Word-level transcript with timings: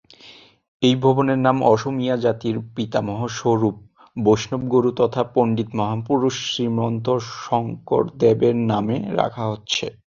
এই 0.81 0.95
ভবনের 1.03 1.39
নাম 1.39 1.57
অসমীয়া 1.65 2.15
জাতির 2.17 2.55
পিতামহ 2.75 3.19
স্বরূপ, 3.37 3.75
বৈষ্ণব 4.17 4.61
গুরু 4.73 4.89
তথা 4.99 5.21
পণ্ডিত 5.33 5.69
মহাপুরুষ 5.79 6.35
শ্রীমন্ত 6.45 7.05
শংকরদেব-এর 7.37 8.57
নামে 8.71 8.97
রাখা 9.19 9.43
হচ্ছে। 9.51 9.85